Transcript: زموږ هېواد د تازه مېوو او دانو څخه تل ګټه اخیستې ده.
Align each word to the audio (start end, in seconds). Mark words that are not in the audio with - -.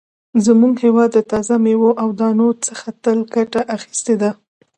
زموږ 0.45 0.75
هېواد 0.85 1.09
د 1.13 1.19
تازه 1.31 1.55
مېوو 1.63 1.91
او 2.01 2.09
دانو 2.19 2.47
څخه 2.67 2.87
تل 3.03 3.19
ګټه 3.35 3.61
اخیستې 3.75 4.13
ده. 4.21 4.31